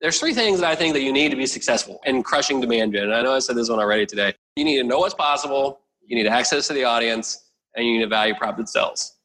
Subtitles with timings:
[0.00, 2.92] There's three things that I think that you need to be successful in crushing demand
[2.92, 3.02] gen.
[3.04, 4.32] And I know I said this one already today.
[4.54, 8.04] You need to know what's possible, you need access to the audience, and you need
[8.04, 9.16] a value prop that sells.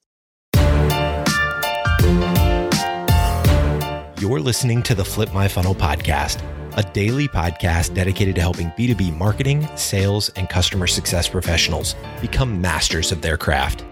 [4.19, 6.41] You're listening to the Flip My Funnel podcast,
[6.75, 13.11] a daily podcast dedicated to helping B2B marketing, sales, and customer success professionals become masters
[13.11, 13.85] of their craft.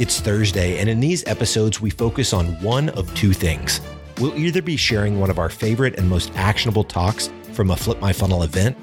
[0.00, 3.80] It's Thursday, and in these episodes, we focus on one of two things.
[4.20, 8.00] We'll either be sharing one of our favorite and most actionable talks from a Flip
[8.00, 8.76] My Funnel event,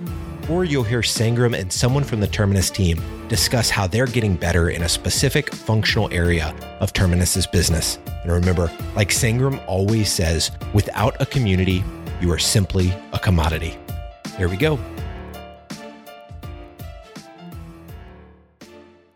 [0.50, 4.70] or you'll hear Sangram and someone from the Terminus team discuss how they're getting better
[4.70, 8.00] in a specific functional area of Terminus's business.
[8.24, 11.84] And remember, like Sangram always says, without a community,
[12.22, 13.78] you are simply a commodity.
[14.38, 14.80] Here we go.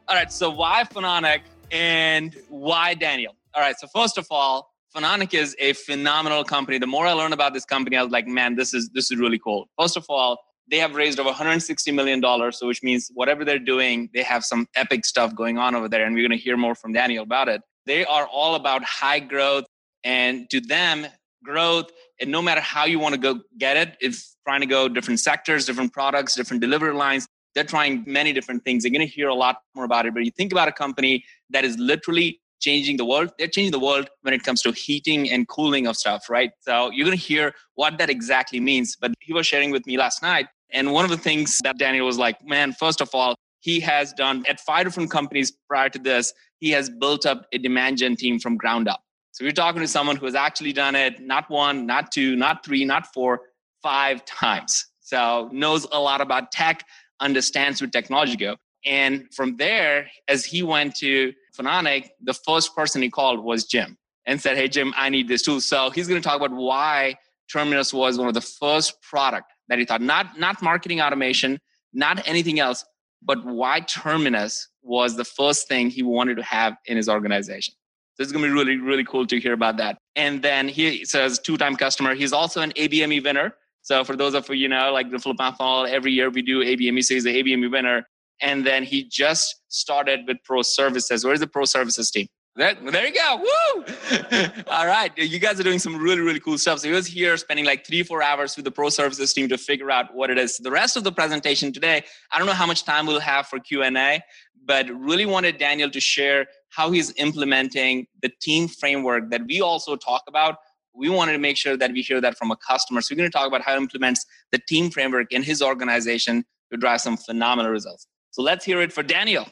[0.09, 1.41] All right, so why Phononic
[1.71, 3.35] and why Daniel?
[3.53, 6.79] All right, so first of all, Phononic is a phenomenal company.
[6.79, 9.19] The more I learned about this company, I was like, man, this is this is
[9.19, 9.69] really cool.
[9.79, 10.39] First of all,
[10.69, 14.43] they have raised over 160 million dollars, so which means whatever they're doing, they have
[14.43, 17.23] some epic stuff going on over there, and we're going to hear more from Daniel
[17.23, 17.61] about it.
[17.85, 19.65] They are all about high growth,
[20.03, 21.05] and to them,
[21.43, 24.87] growth, and no matter how you want to go get it, it's trying to go
[24.87, 27.27] different sectors, different products, different delivery lines.
[27.53, 28.83] They're trying many different things.
[28.83, 30.13] You're going to hear a lot more about it.
[30.13, 33.31] But you think about a company that is literally changing the world.
[33.37, 36.51] They're changing the world when it comes to heating and cooling of stuff, right?
[36.61, 38.95] So you're going to hear what that exactly means.
[38.99, 40.47] But he was sharing with me last night.
[40.71, 44.13] And one of the things that Daniel was like, man, first of all, he has
[44.13, 48.15] done at five different companies prior to this, he has built up a demand gen
[48.15, 49.01] team from ground up.
[49.31, 52.65] So we're talking to someone who has actually done it not one, not two, not
[52.65, 53.41] three, not four,
[53.81, 54.85] five times.
[54.99, 56.85] So knows a lot about tech,
[57.19, 58.55] understands where technology go.
[58.85, 64.41] And from there, as he went to The first person he called was Jim and
[64.41, 65.61] said, Hey, Jim, I need this tool.
[65.61, 67.15] So he's going to talk about why
[67.51, 71.59] Terminus was one of the first product that he thought, not, not marketing automation,
[71.93, 72.85] not anything else,
[73.21, 77.73] but why Terminus was the first thing he wanted to have in his organization.
[78.15, 79.97] So it's going to be really, really cool to hear about that.
[80.15, 82.15] And then he says two-time customer.
[82.15, 83.55] He's also an ABMie winner.
[83.81, 86.59] So for those of you, know, like the Flip My Funnel, every year we do
[86.59, 87.03] ABMie.
[87.03, 88.05] So he's the ABMie winner
[88.41, 91.25] and then he just started with pro services.
[91.25, 92.27] Where's the pro services team?
[92.55, 93.37] There, there you go.
[93.37, 93.85] Woo!
[94.67, 95.17] All right.
[95.17, 96.79] You guys are doing some really, really cool stuff.
[96.79, 99.57] So he was here spending like three, four hours with the pro services team to
[99.57, 100.57] figure out what it is.
[100.57, 103.59] The rest of the presentation today, I don't know how much time we'll have for
[103.59, 104.21] Q&A,
[104.65, 109.95] but really wanted Daniel to share how he's implementing the team framework that we also
[109.95, 110.57] talk about.
[110.93, 112.99] We wanted to make sure that we hear that from a customer.
[112.99, 116.43] So we're going to talk about how he implements the team framework in his organization
[116.71, 118.05] to drive some phenomenal results.
[118.31, 119.45] So let's hear it for Daniel.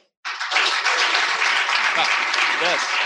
[2.62, 2.98] yes.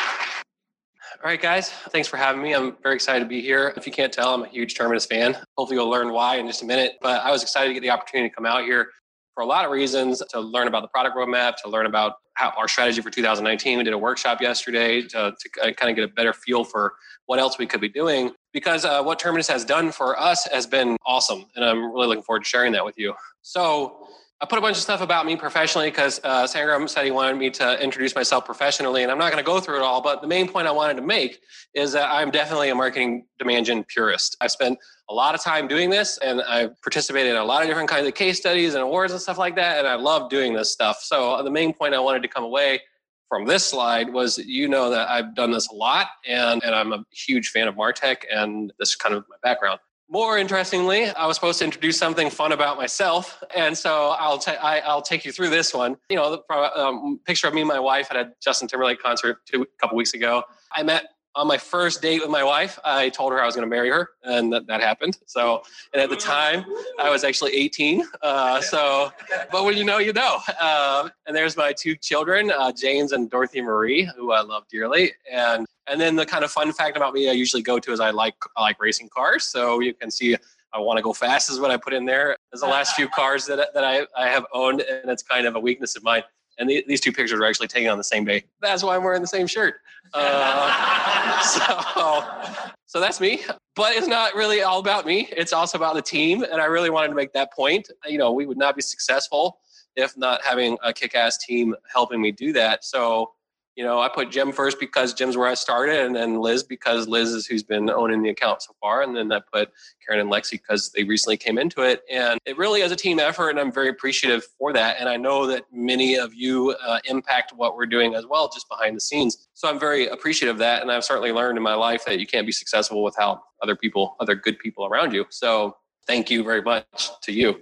[1.24, 1.70] All right, guys.
[1.70, 2.54] Thanks for having me.
[2.54, 3.74] I'm very excited to be here.
[3.78, 5.38] If you can't tell, I'm a huge Terminus fan.
[5.56, 6.94] Hopefully, you'll learn why in just a minute.
[7.02, 8.90] But I was excited to get the opportunity to come out here
[9.36, 12.52] for a lot of reasons to learn about the product roadmap, to learn about how
[12.58, 13.78] our strategy for 2019.
[13.78, 16.94] We did a workshop yesterday to, to kind of get a better feel for
[17.28, 20.66] what else we could be doing because uh, what Terminus has done for us has
[20.66, 21.46] been awesome.
[21.56, 23.14] And I'm really looking forward to sharing that with you.
[23.42, 24.08] So,
[24.42, 27.38] I put a bunch of stuff about me professionally because uh, Sangram said he wanted
[27.38, 30.02] me to introduce myself professionally, and I'm not going to go through it all.
[30.02, 31.42] But the main point I wanted to make
[31.76, 34.36] is that I'm definitely a marketing demand gen purist.
[34.42, 34.80] I've spent
[35.12, 38.08] a lot of time doing this, and I've participated in a lot of different kinds
[38.08, 41.02] of case studies and awards and stuff like that, and I love doing this stuff.
[41.04, 42.82] So uh, the main point I wanted to come away
[43.30, 46.94] from this slide was you know that I've done this a lot, and, and I'm
[46.94, 49.80] a huge fan of Martech, and this is kind of my background.
[50.12, 54.82] More interestingly, I was supposed to introduce something fun about myself, and so I'll I,
[54.94, 55.96] will take you through this one.
[56.10, 59.38] You know, the um, picture of me and my wife at a Justin Timberlake concert
[59.46, 60.44] two, a couple weeks ago.
[60.76, 61.06] I met
[61.36, 63.90] on my first date with my wife, I told her I was going to marry
[63.90, 65.18] her, and that, that happened.
[65.26, 66.66] So, and at the time,
[67.00, 68.04] I was actually 18.
[68.22, 69.12] Uh, so,
[69.52, 70.40] but when you know, you know.
[70.60, 75.14] Uh, and there's my two children, uh, James and Dorothy Marie, who I love dearly.
[75.32, 78.00] And and then the kind of fun fact about me, I usually go to is
[78.00, 79.46] I like I like racing cars.
[79.46, 80.36] So you can see
[80.74, 82.38] I want to go fast is what I put in there.
[82.54, 85.56] As the last few cars that that I I have owned, and it's kind of
[85.56, 86.24] a weakness of mine.
[86.62, 88.44] And the, these two pictures are actually taken on the same day.
[88.62, 89.78] That's why I'm wearing the same shirt.
[90.14, 91.42] Uh,
[91.96, 93.42] so, so that's me.
[93.76, 95.28] But it's not really all about me.
[95.36, 96.44] It's also about the team.
[96.44, 97.90] And I really wanted to make that point.
[98.06, 99.58] You know, we would not be successful
[99.96, 102.86] if not having a kick-ass team helping me do that.
[102.86, 103.32] So
[103.76, 107.08] you know, I put Jim first because Jim's where I started, and then Liz because
[107.08, 109.72] Liz is who's been owning the account so far, and then I put
[110.06, 113.20] Karen and Lexi because they recently came into it, and it really is a team
[113.20, 114.98] effort, and I'm very appreciative for that.
[115.00, 118.68] And I know that many of you uh, impact what we're doing as well, just
[118.68, 119.48] behind the scenes.
[119.54, 122.28] So I'm very appreciative of that, and I've certainly learned in my life that you
[122.28, 125.26] can't be successful without other people, other good people around you.
[125.30, 125.78] So
[126.08, 127.60] thank you very much to you.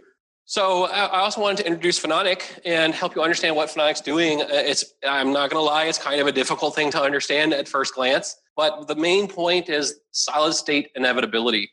[0.49, 4.41] So I also wanted to introduce Phononic and help you understand what Phononic's doing.
[4.41, 7.53] Uh, it's I'm not going to lie, it's kind of a difficult thing to understand
[7.53, 11.69] at first glance, but the main point is solid state inevitability.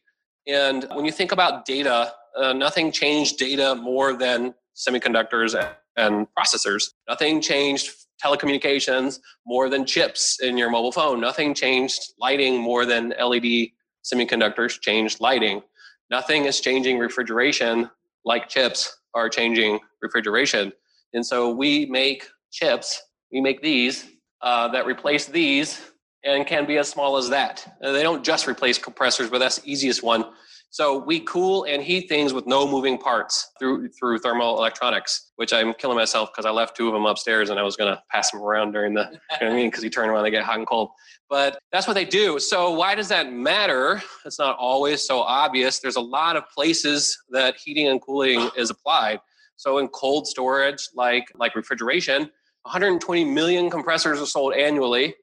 [0.46, 5.54] And when you think about data, uh, nothing changed data more than semiconductors
[5.96, 6.90] and processors.
[7.08, 11.18] Nothing changed telecommunications more than chips in your mobile phone.
[11.18, 13.68] Nothing changed lighting more than LED
[14.04, 15.62] semiconductors changed lighting.
[16.10, 17.88] Nothing is changing refrigeration
[18.26, 20.72] like chips, are changing refrigeration.
[21.14, 23.02] And so we make chips,
[23.32, 24.06] we make these
[24.42, 25.80] uh, that replace these
[26.22, 27.76] and can be as small as that.
[27.80, 30.26] And they don't just replace compressors, but that's the easiest one.
[30.70, 35.52] So we cool and heat things with no moving parts through through thermal electronics, which
[35.52, 38.30] I'm killing myself because I left two of them upstairs and I was to pass
[38.30, 39.70] them around during the, you know what I mean?
[39.70, 40.90] Because you turn around, they get hot and cold.
[41.30, 42.38] But that's what they do.
[42.38, 44.02] So why does that matter?
[44.24, 45.78] It's not always so obvious.
[45.78, 49.20] There's a lot of places that heating and cooling is applied.
[49.56, 52.30] So in cold storage, like like refrigeration,
[52.62, 55.14] 120 million compressors are sold annually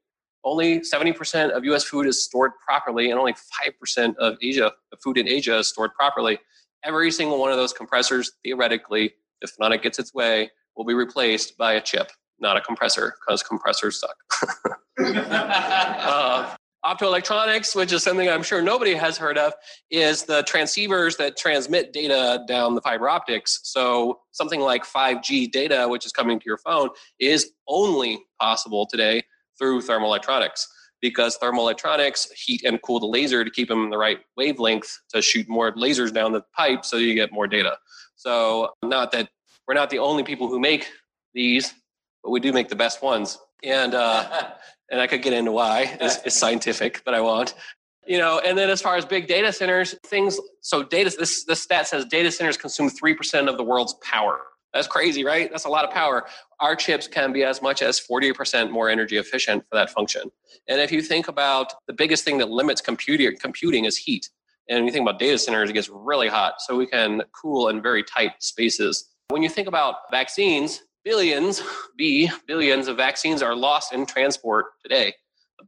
[0.44, 5.18] only 70% of US food is stored properly, and only 5% of Asia, the food
[5.18, 6.40] in Asia is stored properly.
[6.84, 11.58] Every single one of those compressors, theoretically, if Phononic gets its way, will be replaced
[11.58, 14.16] by a chip, not a compressor, because compressors suck.
[15.00, 16.56] uh,
[16.86, 19.54] optoelectronics, which is something I'm sure nobody has heard of,
[19.90, 23.62] is the transceivers that transmit data down the fiber optics.
[23.64, 29.24] So something like 5G data, which is coming to your phone, is only possible today
[29.64, 30.68] through thermal electronics
[31.02, 35.00] because thermal electronics heat and cool the laser to keep them in the right wavelength
[35.14, 37.78] to shoot more lasers down the pipe so you get more data.
[38.18, 39.30] So, not that
[39.66, 40.90] we're not the only people who make
[41.34, 41.74] these,
[42.24, 43.38] but we do make the best ones.
[43.64, 44.50] And uh,
[44.92, 47.54] and I could get into why it's, it's scientific, but I won't.
[48.06, 51.62] You know, and then as far as big data centers, things so data this this
[51.62, 54.42] stat says data centers consume three percent of the world's power.
[54.74, 55.50] That's crazy, right?
[55.52, 56.26] That's a lot of power.
[56.60, 60.32] Our chips can be as much as 40% more energy efficient for that function.
[60.68, 64.30] And if you think about the biggest thing that limits computing, computing is heat.
[64.70, 66.56] And when you think about data centers, it gets really hot.
[66.60, 69.10] So we can cool in very tight spaces.
[69.30, 71.62] When you think about vaccines, billions,
[71.98, 75.14] B, billions of vaccines are lost in transport today.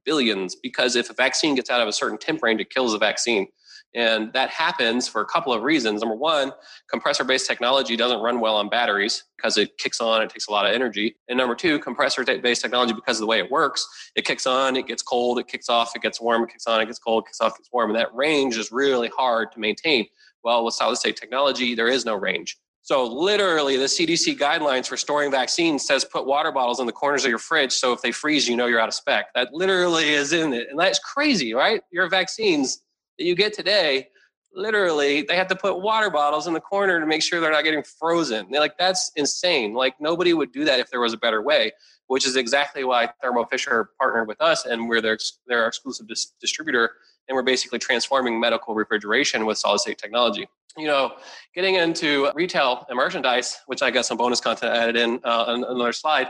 [0.03, 2.97] Billions, because if a vaccine gets out of a certain temp range, it kills the
[2.97, 3.47] vaccine.
[3.95, 6.01] And that happens for a couple of reasons.
[6.01, 6.51] Number one,
[6.92, 10.51] compressor based technology doesn't run well on batteries because it kicks on, it takes a
[10.51, 11.15] lot of energy.
[11.30, 14.75] And number two, compressor based technology, because of the way it works, it kicks on,
[14.75, 17.24] it gets cold, it kicks off, it gets warm, it kicks on, it gets cold,
[17.24, 17.89] it kicks off, it gets warm.
[17.89, 20.07] And that range is really hard to maintain.
[20.44, 22.57] Well, with solid state technology, there is no range.
[22.81, 27.24] So literally, the CDC guidelines for storing vaccines says put water bottles in the corners
[27.24, 29.33] of your fridge so if they freeze, you know you're out of spec.
[29.33, 31.81] That literally is in it, and that's crazy, right?
[31.91, 32.83] Your vaccines
[33.17, 34.09] that you get today,
[34.53, 37.63] literally, they have to put water bottles in the corner to make sure they're not
[37.63, 38.47] getting frozen.
[38.50, 39.73] They're like, that's insane.
[39.73, 41.71] Like, nobody would do that if there was a better way,
[42.07, 45.17] which is exactly why Thermo Fisher partnered with us and we're their,
[45.47, 46.91] their exclusive dis- distributor.
[47.27, 50.47] And we're basically transforming medical refrigeration with solid state technology.
[50.77, 51.13] You know,
[51.56, 55.63] getting into retail and merchandise, which I got some bonus content added in uh, on
[55.63, 56.27] another slide,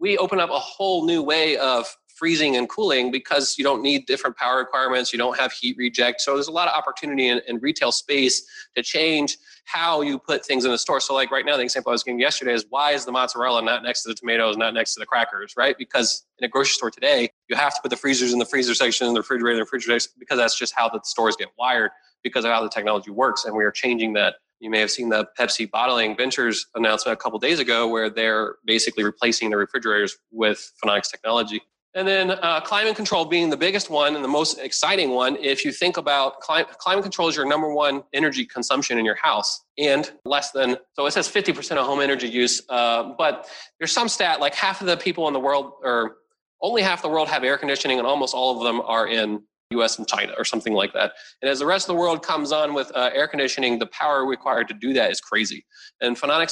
[0.00, 1.86] we open up a whole new way of
[2.16, 6.20] freezing and cooling because you don't need different power requirements, you don't have heat reject.
[6.20, 8.44] So there's a lot of opportunity in, in, retail space
[8.76, 11.00] to change how you put things in the store.
[11.00, 13.62] So like right now, the example I was giving yesterday is why is the mozzarella
[13.62, 15.76] not next to the tomatoes, not next to the crackers, right?
[15.78, 18.74] Because in a grocery store today, you have to put the freezers in the freezer
[18.74, 21.90] section, and the refrigerator in the refrigerator because that's just how the stores get wired
[22.22, 23.44] because of how the technology works.
[23.44, 27.20] And we are changing that you may have seen the Pepsi Bottling Ventures announcement a
[27.20, 31.60] couple days ago, where they're basically replacing the refrigerators with Phononics technology.
[31.94, 35.36] And then uh, climate control being the biggest one and the most exciting one.
[35.36, 39.16] If you think about cli- climate control is your number one energy consumption in your
[39.16, 42.62] house and less than, so it says 50% of home energy use.
[42.68, 43.46] Uh, but
[43.78, 46.16] there's some stat like half of the people in the world or
[46.62, 49.98] only half the world have air conditioning and almost all of them are in US
[49.98, 51.12] and China or something like that.
[51.42, 54.24] And as the rest of the world comes on with uh, air conditioning, the power
[54.24, 55.66] required to do that is crazy.
[56.00, 56.50] And Phononics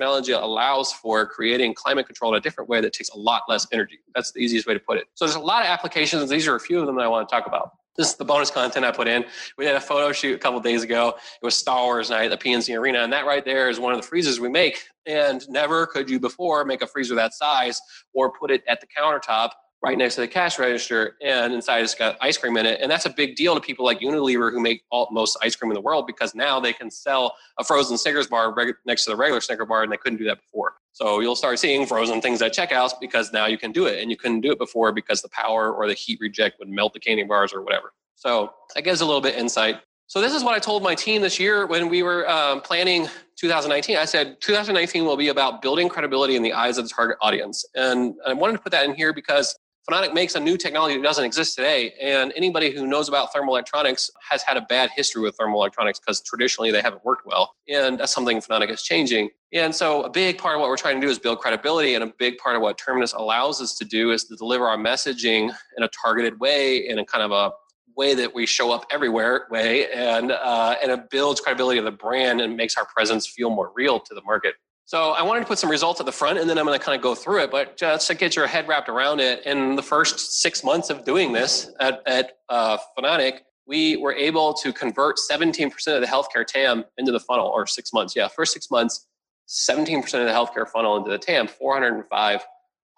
[0.00, 3.66] technology allows for creating climate control in a different way that takes a lot less
[3.70, 3.98] energy.
[4.14, 5.04] That's the easiest way to put it.
[5.14, 6.28] So there's a lot of applications.
[6.30, 7.72] These are a few of them that I want to talk about.
[7.98, 9.26] this is the bonus content I put in.
[9.58, 11.08] We did a photo shoot a couple days ago.
[11.10, 13.92] It was Star Wars night at the PNC Arena, and that right there is one
[13.92, 14.82] of the freezers we make.
[15.04, 17.78] And never could you before make a freezer that size
[18.14, 19.50] or put it at the countertop
[19.82, 22.80] right next to the cash register, and inside it's got ice cream in it.
[22.82, 25.70] And that's a big deal to people like Unilever who make all, most ice cream
[25.70, 29.10] in the world because now they can sell a frozen Snickers bar reg- next to
[29.10, 30.74] the regular Snicker bar, and they couldn't do that before.
[30.92, 34.10] So you'll start seeing frozen things at checkouts because now you can do it, and
[34.10, 37.00] you couldn't do it before because the power or the heat reject would melt the
[37.00, 37.92] candy bars or whatever.
[38.16, 39.80] So that gives a little bit insight.
[40.08, 43.08] So this is what I told my team this year when we were um, planning
[43.36, 43.96] 2019.
[43.96, 47.64] I said 2019 will be about building credibility in the eyes of the target audience,
[47.74, 49.56] and I wanted to put that in here because
[49.88, 51.94] Phononic makes a new technology that doesn't exist today.
[52.00, 55.98] And anybody who knows about thermal electronics has had a bad history with thermal electronics
[55.98, 57.54] because traditionally they haven't worked well.
[57.68, 59.30] And that's something Phononic is changing.
[59.52, 61.94] And so a big part of what we're trying to do is build credibility.
[61.94, 64.76] And a big part of what Terminus allows us to do is to deliver our
[64.76, 67.52] messaging in a targeted way, in a kind of a
[67.96, 71.90] way that we show up everywhere way and uh, and it builds credibility of the
[71.90, 74.54] brand and makes our presence feel more real to the market
[74.90, 76.84] so I wanted to put some results at the front, and then I'm going to
[76.84, 77.52] kind of go through it.
[77.52, 81.04] But just to get your head wrapped around it, in the first six months of
[81.04, 86.44] doing this at, at uh, Phononic, we were able to convert 17% of the healthcare
[86.44, 88.16] TAM into the funnel, or six months.
[88.16, 89.06] Yeah, first six months,
[89.48, 92.44] 17% of the healthcare funnel into the TAM, 405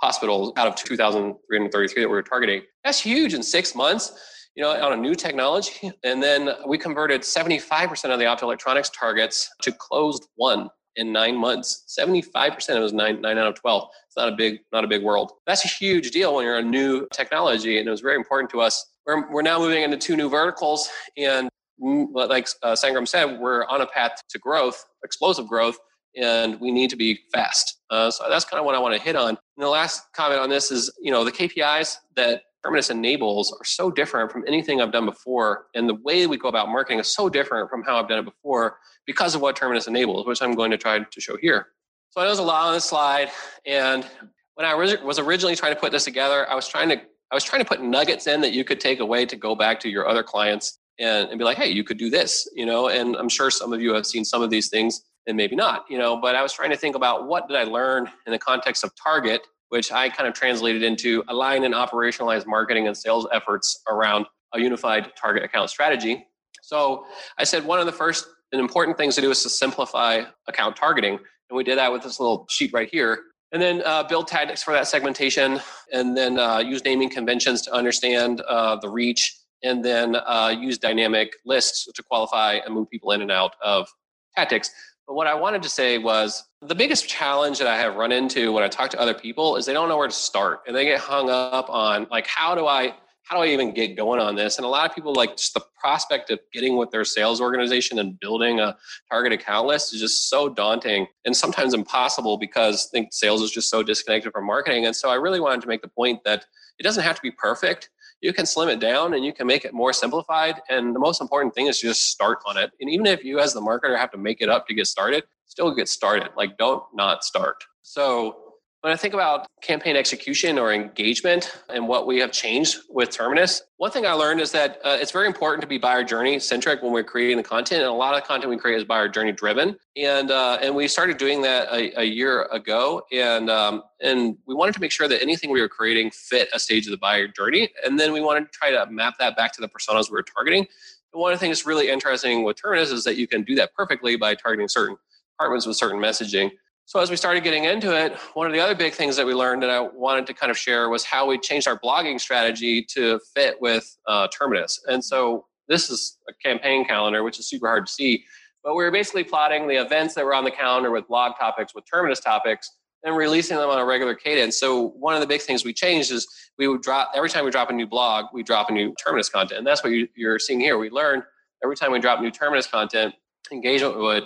[0.00, 2.62] hospitals out of 2,333 that we were targeting.
[2.84, 5.92] That's huge in six months, you know, on a new technology.
[6.04, 11.84] And then we converted 75% of the optoelectronics targets to closed won in nine months.
[11.98, 13.88] 75% it was nine, nine out of 12.
[14.06, 15.32] It's not a big, not a big world.
[15.46, 17.78] That's a huge deal when you're a new technology.
[17.78, 18.84] And it was very important to us.
[19.06, 20.88] We're, we're now moving into two new verticals.
[21.16, 21.48] And
[21.80, 25.76] like uh, Sangram said, we're on a path to growth, explosive growth,
[26.16, 27.80] and we need to be fast.
[27.90, 29.30] Uh, so that's kind of what I want to hit on.
[29.30, 33.64] And the last comment on this is, you know, the KPIs that Terminus enables are
[33.64, 35.66] so different from anything I've done before.
[35.74, 38.24] And the way we go about marketing is so different from how I've done it
[38.24, 41.68] before because of what Terminus enables, which I'm going to try to show here.
[42.10, 43.30] So I know there's a lot on this slide.
[43.66, 44.06] And
[44.54, 47.00] when I was originally trying to put this together, I was trying to
[47.30, 49.80] I was trying to put nuggets in that you could take away to go back
[49.80, 52.88] to your other clients and, and be like, hey, you could do this, you know,
[52.88, 55.86] and I'm sure some of you have seen some of these things and maybe not,
[55.88, 58.38] you know, but I was trying to think about what did I learn in the
[58.38, 63.26] context of target which I kind of translated into align and operationalize marketing and sales
[63.32, 66.26] efforts around a unified target account strategy.
[66.60, 67.06] So
[67.38, 70.76] I said one of the first and important things to do is to simplify account
[70.76, 71.14] targeting.
[71.14, 73.20] And we did that with this little sheet right here.
[73.50, 75.58] And then uh, build tactics for that segmentation,
[75.90, 80.76] and then uh, use naming conventions to understand uh, the reach, and then uh, use
[80.76, 83.88] dynamic lists to qualify and move people in and out of
[84.36, 84.70] tactics.
[85.06, 88.52] But what I wanted to say was the biggest challenge that I have run into
[88.52, 90.84] when I talk to other people is they don't know where to start and they
[90.84, 92.94] get hung up on like how do I
[93.24, 94.58] how do I even get going on this?
[94.58, 97.98] And a lot of people like just the prospect of getting with their sales organization
[97.98, 98.76] and building a
[99.10, 103.50] target account list is just so daunting and sometimes impossible because I think sales is
[103.50, 104.86] just so disconnected from marketing.
[104.86, 106.44] And so I really wanted to make the point that
[106.78, 107.90] it doesn't have to be perfect
[108.22, 110.62] you can slim it down and you can make it more simplified.
[110.70, 112.70] And the most important thing is just start on it.
[112.80, 115.24] And even if you, as the marketer, have to make it up to get started,
[115.46, 116.30] still get started.
[116.36, 117.64] Like, don't not start.
[117.82, 118.36] So,
[118.82, 123.62] when I think about campaign execution or engagement and what we have changed with Terminus,
[123.76, 126.82] one thing I learned is that uh, it's very important to be buyer journey centric
[126.82, 127.82] when we're creating the content.
[127.82, 129.76] And a lot of content we create is buyer journey driven.
[129.96, 133.02] And uh, and we started doing that a, a year ago.
[133.12, 136.58] And um, and we wanted to make sure that anything we were creating fit a
[136.58, 137.70] stage of the buyer journey.
[137.84, 140.24] And then we wanted to try to map that back to the personas we were
[140.24, 140.66] targeting.
[141.12, 143.54] And one of the things that's really interesting with Terminus is that you can do
[143.54, 144.96] that perfectly by targeting certain
[145.38, 146.50] departments with certain messaging.
[146.84, 149.34] So as we started getting into it, one of the other big things that we
[149.34, 152.84] learned that I wanted to kind of share was how we changed our blogging strategy
[152.94, 154.82] to fit with uh, Terminus.
[154.88, 158.24] And so this is a campaign calendar, which is super hard to see.
[158.62, 161.74] But we were basically plotting the events that were on the calendar with blog topics,
[161.74, 162.70] with Terminus topics,
[163.04, 164.58] and releasing them on a regular cadence.
[164.58, 166.26] So one of the big things we changed is
[166.58, 169.28] we would drop every time we drop a new blog, we drop a new Terminus
[169.28, 170.78] content, and that's what you, are seeing here.
[170.78, 171.24] We learned
[171.64, 173.14] every time we drop new Terminus content,
[173.50, 174.24] engagement would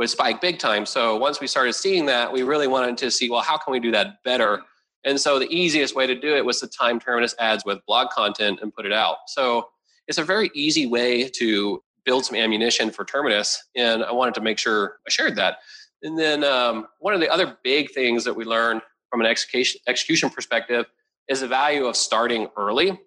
[0.00, 0.86] would spike big time.
[0.86, 3.78] So once we started seeing that, we really wanted to see, well, how can we
[3.78, 4.62] do that better?
[5.04, 8.08] And so the easiest way to do it was to time Terminus ads with blog
[8.08, 9.16] content and put it out.
[9.26, 9.68] So
[10.08, 13.62] it's a very easy way to build some ammunition for Terminus.
[13.76, 15.58] And I wanted to make sure I shared that.
[16.02, 18.80] And then um, one of the other big things that we learned
[19.10, 20.86] from an execution, execution perspective
[21.28, 22.98] is the value of starting early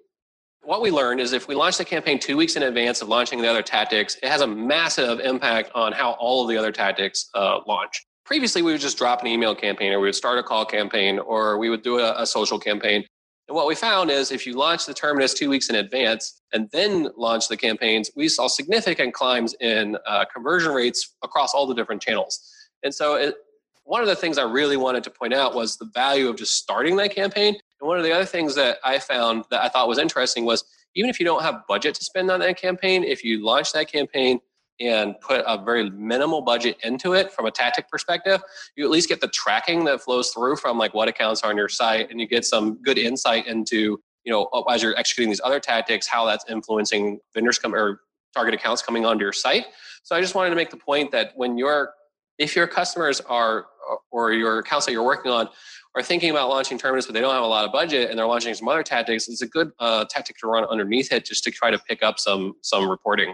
[0.63, 3.41] what we learned is if we launch the campaign two weeks in advance of launching
[3.41, 7.29] the other tactics, it has a massive impact on how all of the other tactics
[7.35, 8.05] uh, launch.
[8.25, 11.19] Previously, we would just drop an email campaign or we would start a call campaign
[11.19, 13.03] or we would do a, a social campaign.
[13.49, 16.69] And what we found is if you launch the Terminus two weeks in advance and
[16.71, 21.75] then launch the campaigns, we saw significant climbs in uh, conversion rates across all the
[21.75, 22.39] different channels.
[22.83, 23.35] And so it,
[23.83, 26.55] one of the things I really wanted to point out was the value of just
[26.55, 27.57] starting that campaign.
[27.83, 30.63] And one of the other things that I found that I thought was interesting was
[30.95, 33.91] even if you don't have budget to spend on that campaign, if you launch that
[33.91, 34.39] campaign
[34.79, 38.39] and put a very minimal budget into it from a tactic perspective,
[38.77, 41.57] you at least get the tracking that flows through from like what accounts are on
[41.57, 45.41] your site and you get some good insight into, you know, as you're executing these
[45.43, 47.99] other tactics, how that's influencing vendors come or
[48.33, 49.65] target accounts coming onto your site.
[50.03, 51.93] So I just wanted to make the point that when you're
[52.39, 53.65] if your customers are
[54.11, 55.49] or your accounts that you're working on
[55.95, 58.27] are thinking about launching terminus but they don't have a lot of budget and they're
[58.27, 61.51] launching some other tactics it's a good uh, tactic to run underneath it just to
[61.51, 63.33] try to pick up some some reporting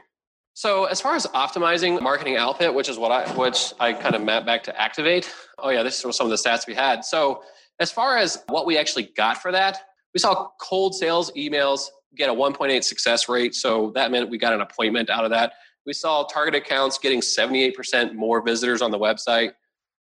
[0.60, 4.22] so as far as optimizing marketing output, which is what I which I kind of
[4.22, 5.34] map back to activate.
[5.58, 7.06] Oh yeah, this was some of the stats we had.
[7.06, 7.44] So
[7.80, 9.78] as far as what we actually got for that,
[10.14, 11.86] we saw cold sales emails
[12.18, 13.56] get a 1.8 success rate.
[13.56, 15.54] So that meant we got an appointment out of that.
[15.86, 19.52] We saw target accounts getting 78% more visitors on the website.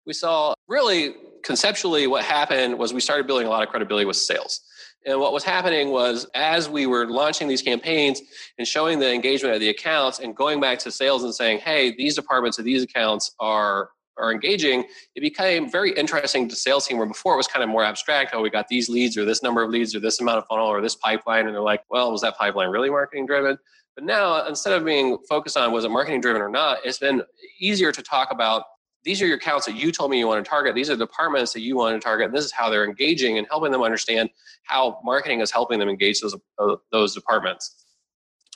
[0.05, 4.17] We saw really conceptually what happened was we started building a lot of credibility with
[4.17, 4.61] sales.
[5.05, 8.21] And what was happening was as we were launching these campaigns
[8.57, 11.95] and showing the engagement of the accounts and going back to sales and saying, hey,
[11.95, 14.83] these departments of these accounts are are engaging,
[15.15, 18.31] it became very interesting to sales team where before it was kind of more abstract.
[18.33, 20.67] Oh, we got these leads or this number of leads or this amount of funnel
[20.67, 21.45] or this pipeline.
[21.45, 23.57] And they're like, well, was that pipeline really marketing driven?
[23.95, 27.21] But now instead of being focused on was it marketing driven or not, it's been
[27.59, 28.63] easier to talk about
[29.03, 30.75] these are your accounts that you told me you want to target.
[30.75, 32.31] These are departments that you want to target.
[32.33, 34.29] This is how they're engaging and helping them understand
[34.63, 37.85] how marketing is helping them engage those, uh, those departments.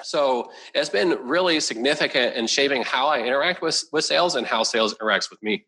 [0.02, 4.64] So it's been really significant in shaping how I interact with, with sales and how
[4.64, 5.66] sales interacts with me.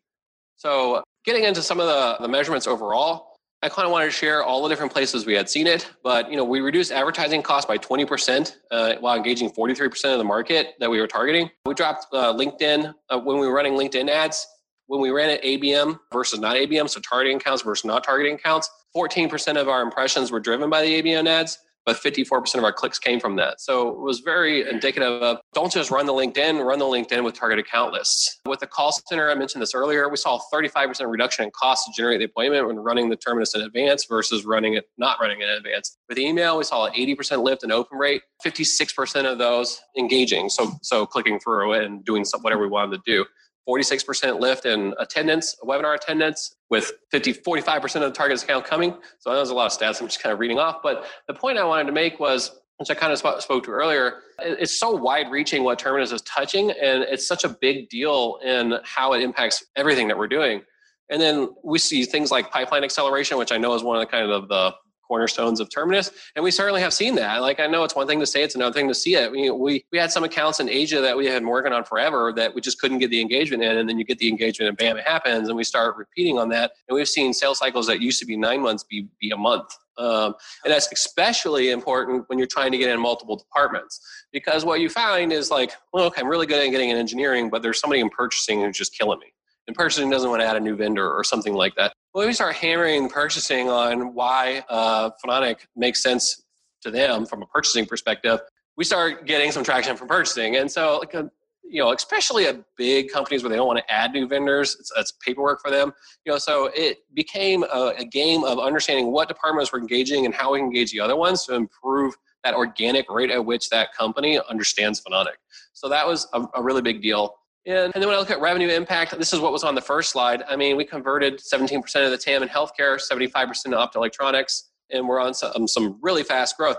[0.56, 4.44] So getting into some of the, the measurements overall, I kind of wanted to share
[4.44, 7.66] all the different places we had seen it, but you know, we reduced advertising costs
[7.66, 11.50] by 20% uh, while engaging 43% of the market that we were targeting.
[11.64, 14.46] We dropped uh, LinkedIn uh, when we were running LinkedIn ads
[14.86, 18.70] when we ran it ABM versus not ABM, so targeting accounts versus not targeting accounts,
[18.96, 22.98] 14% of our impressions were driven by the ABM ads, but 54% of our clicks
[22.98, 23.60] came from that.
[23.60, 27.34] So it was very indicative of don't just run the LinkedIn, run the LinkedIn with
[27.34, 28.40] target account lists.
[28.44, 31.86] With the call center, I mentioned this earlier, we saw a 35% reduction in cost
[31.86, 35.40] to generate the appointment when running the terminus in advance versus running it not running
[35.40, 35.96] it in advance.
[36.08, 40.72] With email, we saw an 80% lift in open rate, 56% of those engaging, so
[40.82, 43.24] so clicking through and doing some, whatever we wanted to do.
[43.68, 48.94] 46% lift in attendance, webinar attendance, with 50, 45% of the target account coming.
[49.18, 50.76] So that was a lot of stats I'm just kind of reading off.
[50.82, 54.20] But the point I wanted to make was, which I kind of spoke to earlier,
[54.38, 58.74] it's so wide reaching what Terminus is touching, and it's such a big deal in
[58.84, 60.62] how it impacts everything that we're doing.
[61.08, 64.06] And then we see things like pipeline acceleration, which I know is one of the
[64.06, 64.72] kind of the
[65.06, 66.10] cornerstones of Terminus.
[66.34, 67.42] And we certainly have seen that.
[67.42, 69.30] Like I know it's one thing to say, it's another thing to see it.
[69.30, 72.32] We, we, we had some accounts in Asia that we had been working on forever
[72.36, 73.76] that we just couldn't get the engagement in.
[73.78, 75.48] And then you get the engagement and bam, it happens.
[75.48, 76.72] And we start repeating on that.
[76.88, 79.76] And we've seen sales cycles that used to be nine months be, be a month.
[79.98, 84.80] Um, and that's especially important when you're trying to get in multiple departments because what
[84.80, 87.80] you find is like, well, okay, I'm really good at getting in engineering, but there's
[87.80, 89.32] somebody in purchasing who's just killing me
[89.66, 91.92] and purchasing doesn't want to add a new vendor or something like that.
[92.12, 96.42] When we start hammering purchasing on why uh, Phononic makes sense
[96.82, 98.40] to them from a purchasing perspective,
[98.76, 100.56] we start getting some traction from purchasing.
[100.56, 101.30] And so, like a,
[101.68, 104.92] you know, especially at big companies where they don't want to add new vendors, it's,
[104.96, 105.92] it's paperwork for them.
[106.24, 110.34] You know, so it became a, a game of understanding what departments were engaging and
[110.34, 114.38] how we engage the other ones to improve that organic rate at which that company
[114.48, 115.34] understands Phononic.
[115.72, 117.34] So that was a, a really big deal.
[117.66, 119.80] And, and then when I look at revenue impact, this is what was on the
[119.80, 120.44] first slide.
[120.48, 125.20] I mean, we converted 17% of the TAM in healthcare, 75% to optoelectronics, and we're
[125.20, 126.76] on some, um, some really fast growth.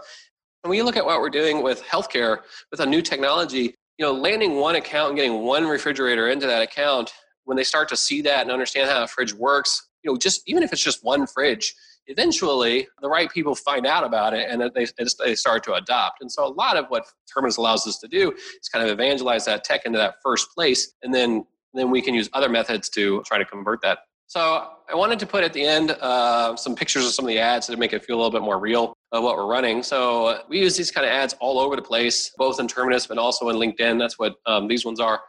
[0.64, 2.40] And when you look at what we're doing with healthcare,
[2.72, 6.62] with a new technology, you know, landing one account and getting one refrigerator into that
[6.62, 7.12] account,
[7.44, 10.42] when they start to see that and understand how a fridge works, you know, just
[10.48, 11.76] even if it's just one fridge,
[12.08, 14.88] eventually the right people find out about it and they,
[15.24, 16.22] they start to adopt.
[16.22, 19.46] And so a lot of what Terminus allows us to do is kind of evangelize
[19.46, 20.94] that tech into that first place.
[21.04, 24.00] And then, then we can use other methods to try to convert that.
[24.28, 27.40] So I wanted to put at the end uh, some pictures of some of the
[27.40, 29.82] ads to make it feel a little bit more real of what we're running.
[29.84, 33.18] So we use these kind of ads all over the place, both in Terminus, but
[33.18, 33.98] also in LinkedIn.
[33.98, 35.22] That's what um, these ones are.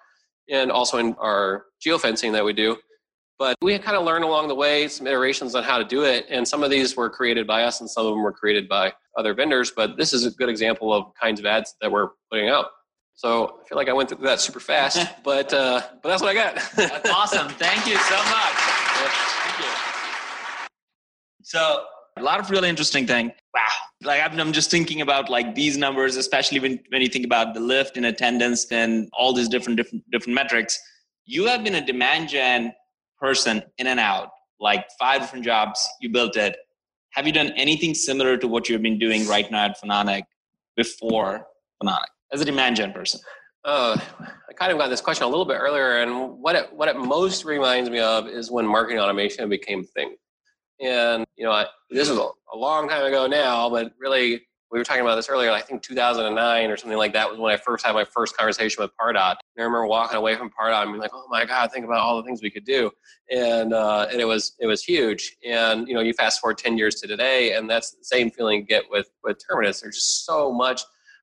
[0.51, 2.77] And also in our geofencing that we do.
[3.38, 6.27] But we kind of learned along the way some iterations on how to do it.
[6.29, 8.92] And some of these were created by us and some of them were created by
[9.16, 9.70] other vendors.
[9.70, 12.66] But this is a good example of kinds of ads that we're putting out.
[13.14, 16.31] So I feel like I went through that super fast, but uh, but that's what
[16.31, 16.55] I got.
[16.77, 17.48] that's awesome.
[17.48, 18.57] Thank you so much.
[19.01, 19.72] Yeah, thank you.
[21.42, 21.85] So
[22.16, 23.33] A lot of really interesting thing.
[23.55, 23.62] Wow.
[24.03, 27.61] Like I'm just thinking about like these numbers, especially when, when you think about the
[27.61, 30.79] lift in attendance and all these different different different metrics.
[31.24, 32.72] You have been a demand gen
[33.21, 35.87] person in and out, like five different jobs.
[36.01, 36.57] You built it.
[37.13, 40.23] Have you done anything similar to what you've been doing right now at Phononic
[40.77, 41.47] before
[41.83, 43.21] Phononic as a demand gen person?
[43.65, 43.99] Uh,
[44.49, 46.97] I kind of got this question a little bit earlier, and what it what it
[46.97, 50.17] most reminds me of is when marketing automation became a thing.
[50.81, 54.79] And you know, I, this is a, a long time ago now, but really, we
[54.79, 55.51] were talking about this earlier.
[55.51, 58.83] I think 2009 or something like that was when I first had my first conversation
[58.83, 59.31] with Pardot.
[59.33, 62.01] And I remember walking away from Pardot and being like, "Oh my God, think about
[62.01, 62.91] all the things we could do,"
[63.31, 65.37] and uh, and it was it was huge.
[65.47, 68.61] And you know, you fast forward 10 years to today, and that's the same feeling
[68.61, 69.81] you get with with Terminus.
[69.81, 70.83] There's just so much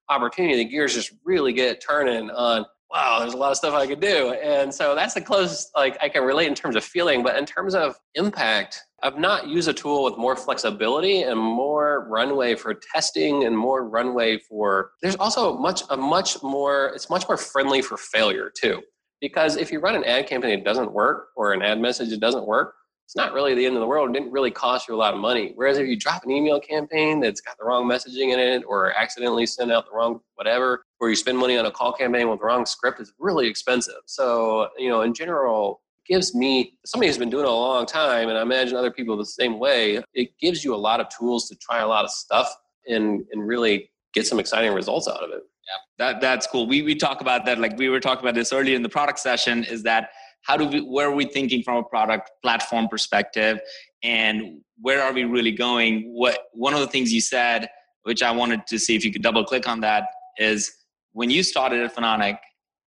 [0.10, 0.58] opportunity.
[0.58, 4.00] The gears just really get turning on wow, there's a lot of stuff I could
[4.00, 4.34] do.
[4.42, 7.46] And so that's the closest like I can relate in terms of feeling, but in
[7.46, 12.74] terms of impact, I've not used a tool with more flexibility and more runway for
[12.74, 17.84] testing and more runway for there's also much a much more it's much more friendly
[17.84, 18.82] for failure too.
[19.22, 22.20] Because if you run an ad campaign that doesn't work or an ad message that
[22.20, 22.74] doesn't work,
[23.06, 24.10] it's not really the end of the world.
[24.10, 25.52] It didn't really cost you a lot of money.
[25.54, 28.92] Whereas if you drop an email campaign that's got the wrong messaging in it or
[28.94, 32.40] accidentally send out the wrong whatever, or you spend money on a call campaign with
[32.40, 34.02] the wrong script, it's really expensive.
[34.08, 38.30] So, you know, in general, gives me somebody who's been doing it a long time,
[38.30, 41.48] and I imagine other people the same way, it gives you a lot of tools
[41.50, 42.54] to try a lot of stuff
[42.88, 45.42] and and really get some exciting results out of it.
[45.68, 46.68] Yeah, that that's cool.
[46.68, 49.20] We we talk about that like we were talking about this earlier in the product
[49.20, 49.64] session.
[49.64, 50.10] Is that
[50.42, 53.60] how do we where are we thinking from a product platform perspective
[54.04, 57.68] and where are we really going what one of the things you said
[58.04, 60.04] which i wanted to see if you could double click on that
[60.38, 60.72] is
[61.16, 62.38] when you started at Phononic,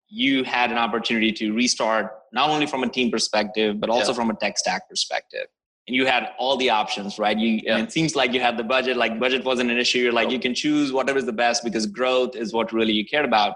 [0.09, 4.15] you had an opportunity to restart not only from a team perspective but also yeah.
[4.15, 5.47] from a tech stack perspective.
[5.87, 7.37] And you had all the options right?
[7.37, 7.77] You yeah.
[7.77, 9.99] it seems like you had the budget like budget wasn't an issue.
[9.99, 13.05] You're like you can choose whatever is the best because growth is what really you
[13.05, 13.55] cared about.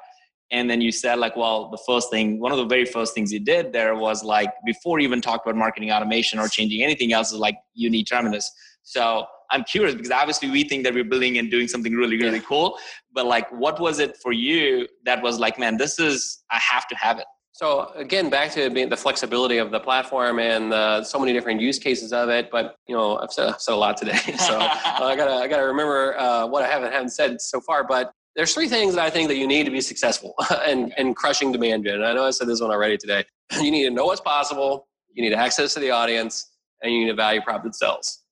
[0.52, 3.34] And then you said like well the first thing one of the very first things
[3.34, 7.14] you did there was like before you even talked about marketing automation or changing anything
[7.14, 8.52] else is like you need terminus.
[8.84, 12.38] So i'm curious because obviously we think that we're building and doing something really really
[12.38, 12.52] yeah.
[12.52, 12.78] cool
[13.14, 16.88] but like what was it for you that was like man this is i have
[16.88, 21.04] to have it so again, back to being the flexibility of the platform and uh,
[21.04, 22.50] so many different use cases of it.
[22.52, 24.70] But you know, I've said, I've said a lot today, so uh,
[25.02, 27.84] I gotta I gotta remember uh, what I haven't haven't said so far.
[27.84, 30.34] But there's three things that I think that you need to be successful
[30.66, 31.96] and, and crushing demand gen.
[31.96, 33.24] And I know I said this one already today.
[33.62, 36.50] You need to know what's possible, you need access to the audience,
[36.82, 38.23] and you need a value prop that sells.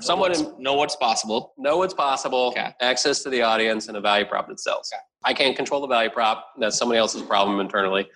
[0.00, 1.54] Someone know what's, know what's possible.
[1.58, 2.74] Know what's possible, okay.
[2.80, 4.90] access to the audience, and a value prop that sells.
[4.92, 5.00] Okay.
[5.24, 6.46] I can't control the value prop.
[6.58, 8.08] That's somebody else's problem internally.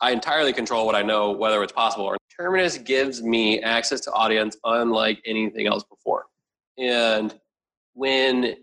[0.00, 4.12] I entirely control what I know, whether it's possible or Terminus gives me access to
[4.12, 6.26] audience unlike anything else before.
[6.78, 7.34] And
[7.94, 8.56] when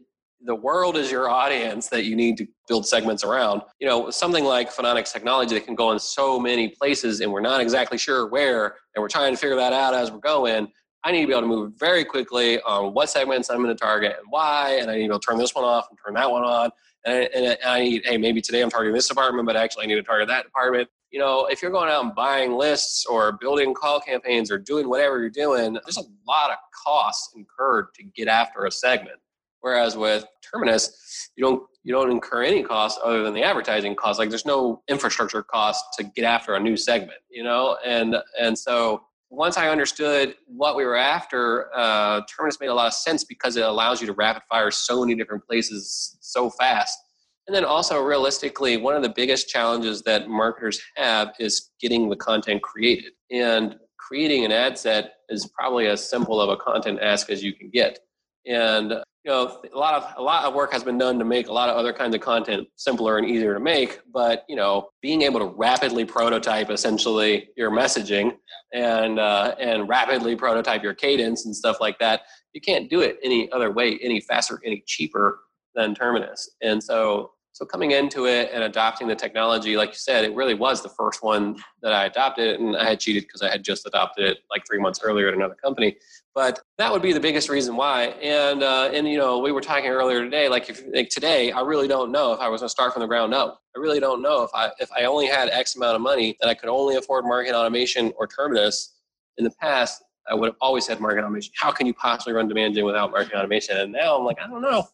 [0.44, 3.62] the world is your audience that you need to build segments around.
[3.80, 7.42] You know, something like Phononic's technology that can go in so many places and we're
[7.42, 10.72] not exactly sure where, and we're trying to figure that out as we're going.
[11.04, 13.76] I need to be able to move very quickly on what segments I'm going to
[13.76, 16.30] target and why, and I need to to turn this one off and turn that
[16.30, 16.70] one on.
[17.06, 19.96] And, and I need, hey, maybe today I'm targeting this department, but actually I need
[19.96, 20.90] to target that department.
[21.10, 24.88] You know, if you're going out and buying lists or building call campaigns or doing
[24.88, 29.20] whatever you're doing, there's a lot of costs incurred to get after a segment.
[29.60, 34.20] Whereas with Terminus, you don't you don't incur any costs other than the advertising cost.
[34.20, 37.78] Like there's no infrastructure cost to get after a new segment, you know.
[37.86, 42.88] And and so once I understood what we were after, uh, Terminus made a lot
[42.88, 47.00] of sense because it allows you to rapid fire so many different places so fast.
[47.48, 52.16] And then also, realistically, one of the biggest challenges that marketers have is getting the
[52.18, 53.14] content created.
[53.32, 57.54] And creating an ad set is probably as simple of a content ask as you
[57.54, 58.00] can get.
[58.48, 58.92] And
[59.24, 61.54] you know a lot of a lot of work has been done to make a
[61.54, 65.22] lot of other kinds of content simpler and easier to make but you know being
[65.22, 68.32] able to rapidly prototype essentially your messaging
[68.74, 72.22] and uh, and rapidly prototype your cadence and stuff like that
[72.54, 75.42] you can't do it any other way any faster any cheaper
[75.76, 76.50] than terminus.
[76.62, 80.54] And so so coming into it and adopting the technology like you said it really
[80.54, 83.86] was the first one that i adopted and i had cheated because i had just
[83.86, 85.96] adopted it like three months earlier at another company
[86.34, 88.04] but that would be the biggest reason why.
[88.22, 90.48] And uh, and you know, we were talking earlier today.
[90.48, 93.02] Like, if like today, I really don't know if I was going to start from
[93.02, 93.62] the ground up.
[93.76, 96.48] I really don't know if I if I only had X amount of money that
[96.48, 98.94] I could only afford market automation or Terminus.
[99.38, 101.52] In the past, I would have always had market automation.
[101.58, 103.78] How can you possibly run demand gen without market automation?
[103.78, 104.88] And now I'm like, I don't know.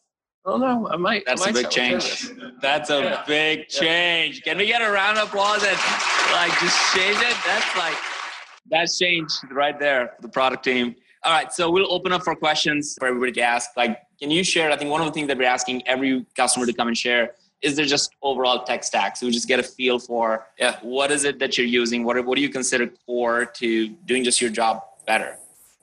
[0.48, 0.88] Don't know.
[0.90, 1.24] I might.
[1.26, 2.30] That's I might a big change.
[2.62, 3.24] That's a yeah.
[3.26, 4.42] big change.
[4.42, 5.76] Can we get a round of applause and
[6.32, 7.36] like just change it?
[7.44, 7.96] That's like
[8.70, 10.94] that's changed right there for the product team.
[11.22, 13.76] All right, so we'll open up for questions for everybody to ask.
[13.76, 14.70] Like, can you share?
[14.70, 17.32] I think one of the things that we're asking every customer to come and share
[17.60, 19.18] is there just overall tech stack.
[19.18, 20.78] So we just get a feel for yeah.
[20.80, 22.04] what is it that you're using?
[22.04, 25.36] What, what do you consider core to doing just your job better?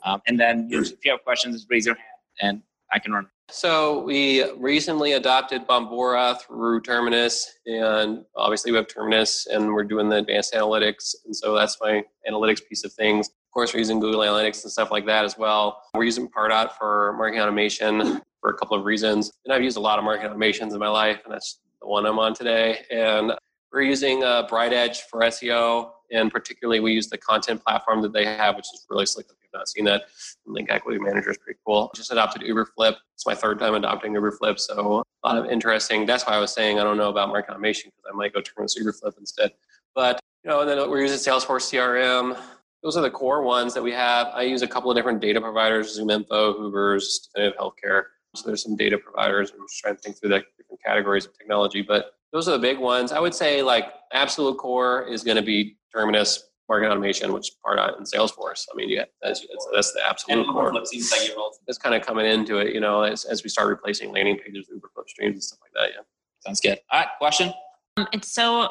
[0.04, 2.08] Um, and then if you have questions, just raise your hand
[2.42, 3.28] and I can run.
[3.50, 10.10] So we recently adopted Bombora through Terminus, and obviously we have Terminus, and we're doing
[10.10, 14.00] the advanced analytics, and so that's my analytics piece of things Of course, we're using
[14.00, 15.84] Google Analytics and stuff like that as well.
[15.94, 19.32] We're using Pardot for marketing automation for a couple of reasons.
[19.46, 22.06] And I've used a lot of marketing automations in my life, and that's the one
[22.06, 22.80] I'm on today.
[22.92, 23.32] And
[23.72, 28.26] we're using uh, BrightEdge for SEO, and particularly we use the content platform that they
[28.26, 29.28] have, which is really slick.
[29.56, 30.04] Not seen that,
[30.46, 31.92] Link Equity Manager is pretty cool.
[31.96, 32.96] Just adopted Uberflip.
[33.14, 36.06] It's my third time adopting Uberflip, so a lot of interesting.
[36.06, 38.42] That's why I was saying I don't know about marketing automation because I might go
[38.42, 39.52] turn this Uberflip instead.
[39.94, 42.38] But you know, and then we're using Salesforce CRM
[42.86, 44.28] those are the core ones that we have.
[44.28, 48.04] I use a couple of different data providers, ZoomInfo, Hoovers, Definitive Healthcare.
[48.36, 49.52] So there's some data providers.
[49.52, 52.60] I'm just trying to think through the different categories of technology, but those are the
[52.60, 53.12] big ones.
[53.12, 57.56] I would say like absolute core is going to be Terminus, marketing automation, which is
[57.66, 58.66] Pardot in Salesforce.
[58.72, 60.86] I mean, yeah, that's, that's, that's the absolute core.
[60.86, 61.32] Seems like
[61.68, 64.68] it's kind of coming into it, you know, as, as we start replacing landing pages,
[64.74, 65.94] Uberflip streams and stuff like that.
[65.96, 66.02] Yeah.
[66.46, 66.80] Sounds good.
[66.92, 67.10] All right.
[67.20, 67.54] Question.
[67.98, 68.70] Um, it's so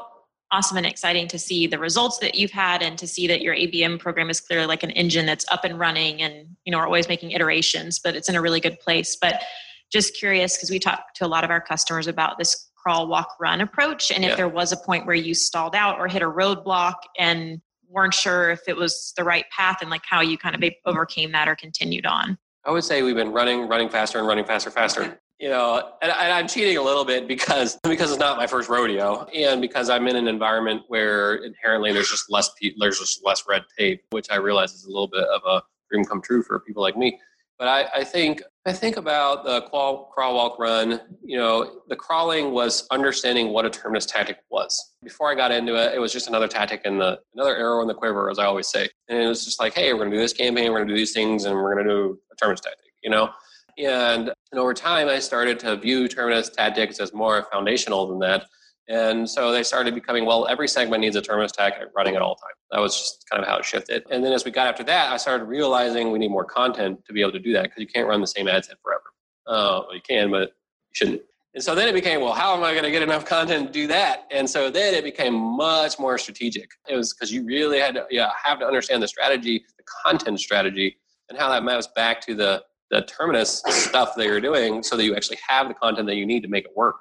[0.50, 3.54] awesome and exciting to see the results that you've had and to see that your
[3.54, 6.86] ABM program is clearly like an engine that's up and running and you know we're
[6.86, 9.16] always making iterations, but it's in a really good place.
[9.20, 9.42] But
[9.90, 13.36] just curious because we talk to a lot of our customers about this crawl, walk,
[13.40, 14.30] run approach, and yeah.
[14.30, 17.60] if there was a point where you stalled out or hit a roadblock and
[17.94, 21.32] weren't sure if it was the right path and like how you kind of overcame
[21.32, 22.36] that or continued on.
[22.64, 25.20] I would say we've been running, running faster and running faster, faster.
[25.40, 28.68] You know and, and, i'm cheating a little bit because because it's not my first
[28.68, 33.42] rodeo and because i'm in an environment where inherently there's just less there's just less
[33.46, 36.60] red tape which i realize is a little bit of a dream come true for
[36.60, 37.18] people like me.
[37.58, 41.96] But i, I think i think about the crawl, crawl walk run you know the
[41.96, 44.94] crawling was understanding what a terminus tactic was.
[45.02, 47.88] Before i got into it it was just another tactic in the another arrow in
[47.88, 48.88] the quiver as i always say.
[49.08, 50.94] And it was just like hey we're going to do this campaign we're going to
[50.94, 53.30] do these things and we're going to do a terminus tactic you know?
[53.78, 58.46] And, and over time, I started to view Terminus tactics as more foundational than that.
[58.88, 62.34] And so they started becoming, well, every segment needs a Terminus tactic running at all
[62.34, 62.56] times.
[62.70, 64.04] That was just kind of how it shifted.
[64.10, 67.12] And then as we got after that, I started realizing we need more content to
[67.12, 69.02] be able to do that because you can't run the same ad set forever.
[69.46, 71.22] Uh, well, you can, but you shouldn't.
[71.54, 73.72] And so then it became, well, how am I going to get enough content to
[73.72, 74.26] do that?
[74.30, 76.68] And so then it became much more strategic.
[76.88, 80.40] It was because you really had to yeah, have to understand the strategy, the content
[80.40, 80.96] strategy,
[81.28, 85.04] and how that maps back to the the terminus stuff that you're doing so that
[85.04, 86.96] you actually have the content that you need to make it work.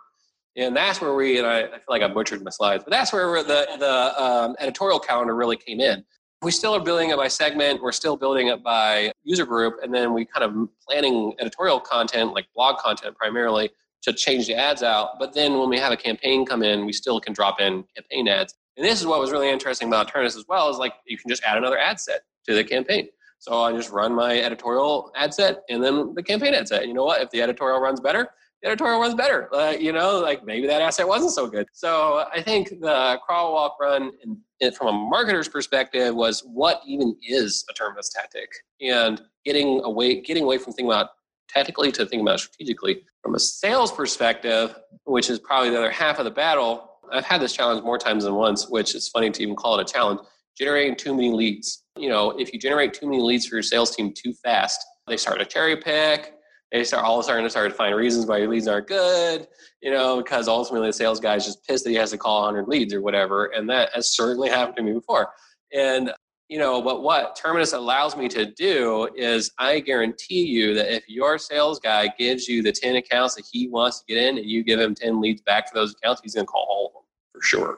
[0.55, 3.11] And that's where we, and I, I feel like I butchered my slides, but that's
[3.11, 6.03] where the, the um, editorial calendar really came in.
[6.43, 7.81] We still are building it by segment.
[7.81, 9.75] We're still building it by user group.
[9.81, 13.71] And then we kind of planning editorial content, like blog content primarily,
[14.03, 15.17] to change the ads out.
[15.19, 18.27] But then when we have a campaign come in, we still can drop in campaign
[18.27, 18.53] ads.
[18.75, 21.29] And this is what was really interesting about Terminus as well, is like you can
[21.29, 23.07] just add another ad set to the campaign.
[23.39, 26.87] So I just run my editorial ad set and then the campaign ad set.
[26.87, 27.21] You know what?
[27.21, 28.29] If the editorial runs better,
[28.63, 29.53] editorial runs better.
[29.53, 31.67] Uh, you know, like maybe that asset wasn't so good.
[31.73, 37.15] So I think the crawl, walk, run, and from a marketer's perspective, was what even
[37.27, 38.49] is a terminus tactic,
[38.81, 41.09] and getting away, getting away from thinking about
[41.49, 43.03] tactically to thinking about strategically.
[43.21, 47.41] From a sales perspective, which is probably the other half of the battle, I've had
[47.41, 50.21] this challenge more times than once, which is funny to even call it a challenge.
[50.57, 53.95] Generating too many leads you know, if you generate too many leads for your sales
[53.95, 56.33] team too fast, they start to cherry pick.
[56.73, 59.47] They start all sudden to start to find reasons why your leads aren't good,
[59.83, 62.41] you know, because ultimately the sales guy is just pissed that he has to call
[62.41, 63.45] 100 leads or whatever.
[63.45, 65.29] And that has certainly happened to me before.
[65.71, 66.11] And,
[66.49, 71.07] you know, but what Terminus allows me to do is I guarantee you that if
[71.07, 74.49] your sales guy gives you the 10 accounts that he wants to get in and
[74.49, 76.93] you give him 10 leads back for those accounts, he's going to call all of
[76.93, 77.77] them for sure.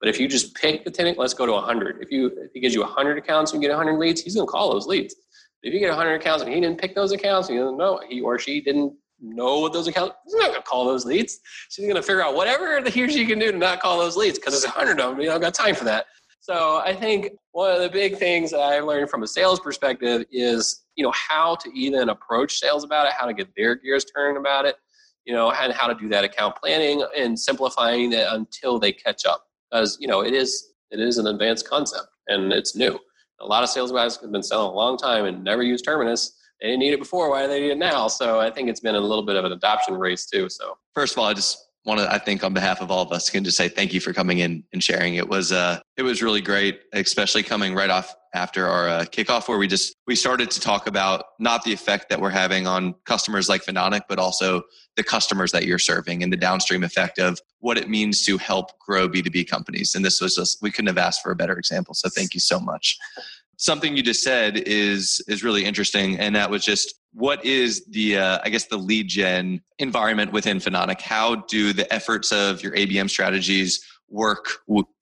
[0.00, 2.02] But if you just pick the 10, let's go to 100.
[2.02, 4.46] If you if he gives you 100 accounts and you get 100 leads, he's going
[4.46, 5.16] to call those leads.
[5.62, 8.20] If you get 100 accounts and he didn't pick those accounts, he doesn't know he
[8.20, 10.14] or she didn't know what those accounts.
[10.24, 11.40] He's not going to call those leads.
[11.68, 13.98] So he's going to figure out whatever he or she can do to not call
[13.98, 15.20] those leads because there's 100 of them.
[15.20, 16.06] You don't got time for that.
[16.40, 20.24] So I think one of the big things that I've learned from a sales perspective
[20.30, 24.04] is you know how to even approach sales about it, how to get their gears
[24.04, 24.76] turned about it,
[25.26, 29.26] you know, and how to do that account planning and simplifying it until they catch
[29.26, 32.98] up because you know it is it is an advanced concept and it's new.
[33.40, 36.36] A lot of sales guys have been selling a long time and never used Terminus.
[36.60, 37.30] They didn't need it before.
[37.30, 38.08] Why do they need it now?
[38.08, 40.48] So I think it's been a little bit of an adoption race too.
[40.48, 43.10] So first of all, I just want to, I think, on behalf of all of
[43.10, 45.14] us, can just say thank you for coming in and sharing.
[45.14, 49.48] It was, uh, it was really great, especially coming right off after our uh, kickoff,
[49.48, 52.94] where we just we started to talk about not the effect that we're having on
[53.06, 54.62] customers like Phononic, but also
[54.96, 58.78] the customers that you're serving and the downstream effect of what it means to help
[58.78, 59.94] grow B2B companies.
[59.94, 61.94] And this was just we couldn't have asked for a better example.
[61.94, 62.98] So thank you so much.
[63.56, 68.16] Something you just said is is really interesting, and that was just what is the
[68.16, 71.00] uh, i guess the lead gen environment within Phononic?
[71.00, 74.46] how do the efforts of your abm strategies work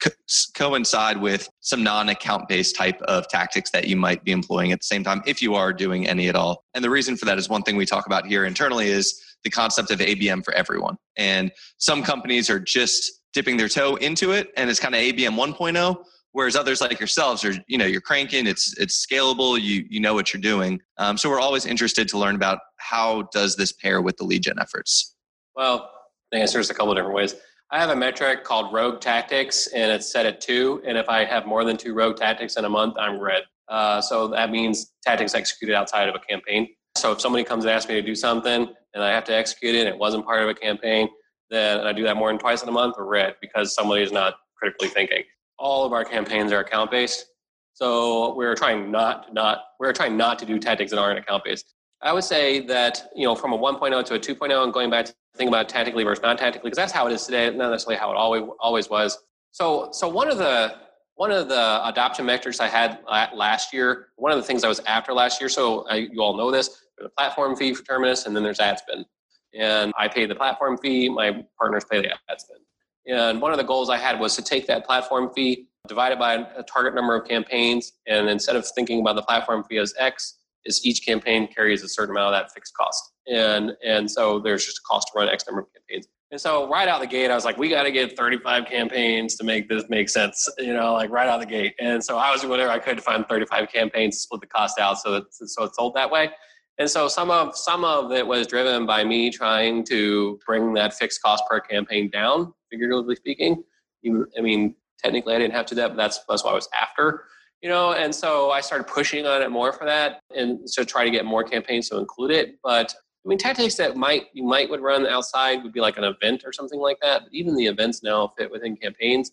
[0.02, 0.11] co-
[0.57, 4.87] coincide with some non-account based type of tactics that you might be employing at the
[4.87, 7.48] same time if you are doing any at all and the reason for that is
[7.48, 11.52] one thing we talk about here internally is the concept of abm for everyone and
[11.76, 15.96] some companies are just dipping their toe into it and it's kind of abm 1.0
[16.37, 20.12] whereas others like yourselves are you know you're cranking it's it's scalable you you know
[20.12, 20.79] what you're doing.
[20.99, 24.42] Um, so we're always interested to learn about how does this pair with the lead
[24.42, 25.14] gen efforts.
[25.57, 25.90] Well
[26.31, 27.37] the answer is a couple of different ways.
[27.70, 31.25] I have a metric called rogue tactics and it's set at two and if i
[31.25, 33.44] have more than two rogue tactics in a month i'm red.
[33.68, 36.68] Uh, so that means tactics executed outside of a campaign.
[36.99, 39.75] So if somebody comes and asks me to do something and i have to execute
[39.75, 41.09] it and it wasn't part of a campaign
[41.49, 44.11] then I do that more than twice in a month, we're red because somebody is
[44.11, 45.22] not critically thinking
[45.58, 47.26] all of our campaigns are account based.
[47.74, 51.74] So we're trying not not we're trying not to do tactics that aren't account based.
[52.02, 55.06] I would say that you know from a 1.0 to a 2.0 and going back
[55.06, 57.98] to think about tactically versus non tactically because that's how it is today, not necessarily
[57.98, 59.18] how it always always was.
[59.52, 60.76] So so one of the
[61.16, 64.80] one of the adoption metrics I had last year, one of the things I was
[64.80, 65.48] after last year.
[65.48, 66.82] So I, you all know this.
[66.96, 69.06] There's a platform fee for Terminus, and then there's ad spend.
[69.54, 71.08] And I pay the platform fee.
[71.08, 72.60] My partners pay the ad spend.
[73.06, 76.18] And one of the goals I had was to take that platform fee, divide it
[76.18, 79.94] by a target number of campaigns, and instead of thinking about the platform fee as
[79.98, 83.12] X, is each campaign carries a certain amount of that fixed cost.
[83.28, 86.08] And and so there's just a cost to run X number of campaigns.
[86.32, 89.36] And so right out the gate, I was like, we got to get 35 campaigns
[89.36, 91.74] to make this make sense, you know, like right out the gate.
[91.78, 94.48] And so I was doing whatever I could to find 35 campaigns to split the
[94.48, 96.30] cost out so that so it's sold that way.
[96.78, 100.94] And so some of some of it was driven by me trying to bring that
[100.94, 103.62] fixed cost per campaign down, figuratively speaking.
[104.06, 106.68] I mean, technically I didn't have to do that, but that's that's what I was
[106.80, 107.24] after.
[107.62, 111.04] You know, and so I started pushing on it more for that, and so try
[111.04, 112.58] to get more campaigns to include it.
[112.62, 116.04] But I mean, tactics that might you might would run outside would be like an
[116.04, 117.22] event or something like that.
[117.24, 119.32] But even the events now fit within campaigns.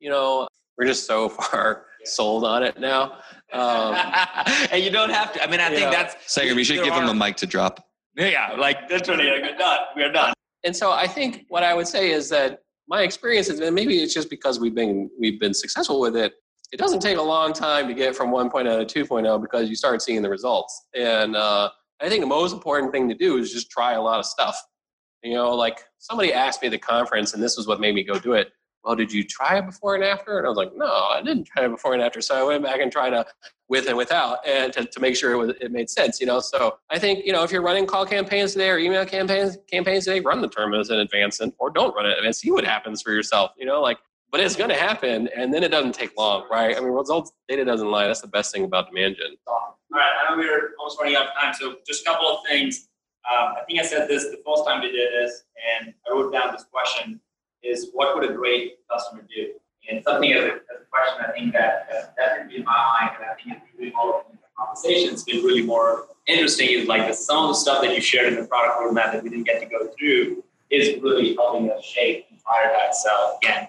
[0.00, 3.20] You know, we're just so far sold on it now.
[3.52, 3.94] Um,
[4.72, 5.42] and you don't have to.
[5.42, 6.14] I mean, I think that's.
[6.26, 7.86] Sangram, we should give him a mic to drop.
[8.16, 9.78] Yeah, like literally, like, we're done.
[9.96, 10.34] We're done.
[10.64, 14.02] And so I think what I would say is that my experience has been maybe
[14.02, 16.34] it's just because we've been we've been successful with it.
[16.72, 20.00] It doesn't take a long time to get from 1.0 to 2.0 because you start
[20.00, 20.86] seeing the results.
[20.94, 21.68] And uh,
[22.00, 24.58] I think the most important thing to do is just try a lot of stuff.
[25.22, 28.02] You know, like somebody asked me at the conference, and this was what made me
[28.02, 28.52] go do it
[28.84, 30.38] well, did you try it before and after?
[30.38, 32.20] And I was like, no, I didn't try it before and after.
[32.20, 33.24] So I went back and tried a
[33.68, 36.40] with and without and to, to make sure it, was, it made sense, you know?
[36.40, 40.04] So I think, you know, if you're running call campaigns today or email campaigns, campaigns
[40.04, 43.00] today, run the Terminus in advance and, or don't run it and see what happens
[43.00, 43.98] for yourself, you know, like,
[44.30, 46.76] but it's going to happen and then it doesn't take long, right?
[46.76, 48.06] I mean, results data doesn't lie.
[48.06, 49.36] That's the best thing about demand gen.
[49.46, 50.10] All right.
[50.26, 51.54] I know we're almost running out of time.
[51.54, 52.88] So just a couple of things.
[53.30, 55.44] Um, I think I said this the first time we did this
[55.80, 57.20] and I wrote down this question
[57.62, 59.52] is what would a great customer do?
[59.90, 63.16] And something as a, as a question I think that has definitely in my mind,
[63.16, 67.08] and I think it's doing all of the conversations been really more interesting is like
[67.08, 69.46] the, some of the stuff that you shared in the product roadmap that we didn't
[69.46, 72.94] get to go through is really helping us shape and that.
[72.94, 73.68] So again,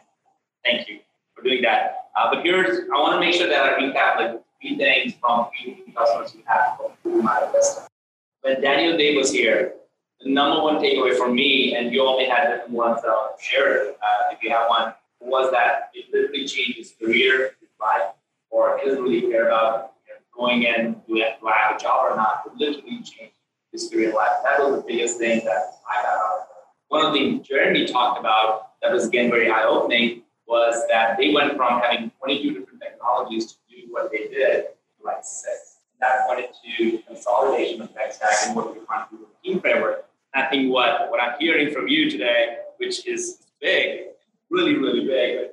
[0.64, 1.00] thank you
[1.36, 2.10] for doing that.
[2.16, 5.48] Uh, but here's, I want to make sure that I recap like three things from
[5.62, 7.82] three customers we have from my list.
[8.42, 9.74] When Daniel Day was here,
[10.24, 13.90] the number one takeaway for me, and you may have different ones that I'll share
[13.92, 18.14] uh, if you have one, was that it literally changed his career, his life,
[18.50, 22.12] or he doesn't really care about you know, going in, do I have a job
[22.12, 22.44] or not.
[22.46, 23.36] It literally changed
[23.72, 24.32] his career and life.
[24.44, 26.48] That was the biggest thing that I got out of it.
[26.88, 31.18] One of the things Jeremy talked about that was again very eye opening was that
[31.18, 34.66] they went from having 22 different technologies to do what they did
[35.00, 35.78] to like six.
[36.00, 39.50] That pointed to consolidation of tech stack and what we're trying to do with the
[39.50, 44.06] team framework I think what, what I'm hearing from you today, which is big,
[44.50, 45.50] really, really big,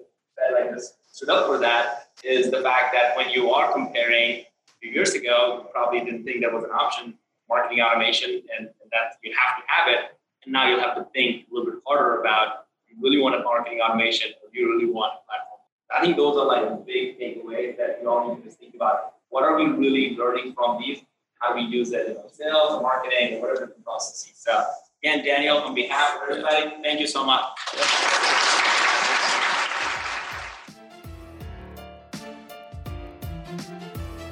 [0.53, 4.47] like this stood up for that, is the fact that when you are comparing a
[4.81, 7.15] few years ago, you probably didn't think that was an option,
[7.49, 10.19] marketing automation, and, and that you have to have it.
[10.45, 13.43] And now you'll have to think a little bit harder about you really want a
[13.43, 15.61] marketing automation or you really want a platform.
[15.95, 19.15] I think those are like big takeaways that you all need to think about.
[19.29, 21.03] What are we really learning from these
[21.41, 24.33] how we use it in our sales, marketing, whatever the processes.
[24.37, 24.65] So
[25.03, 27.43] Again, Daniel, on behalf of everybody, thank you so much.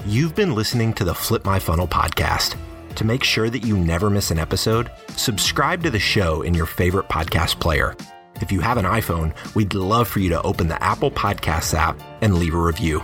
[0.04, 2.56] You've been listening to the Flip My Funnel podcast.
[2.96, 6.66] To make sure that you never miss an episode, subscribe to the show in your
[6.66, 7.96] favorite podcast player.
[8.42, 11.98] If you have an iPhone, we'd love for you to open the Apple Podcasts app
[12.20, 13.02] and leave a review.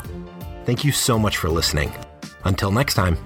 [0.66, 1.92] Thank you so much for listening.
[2.44, 3.16] Until next time.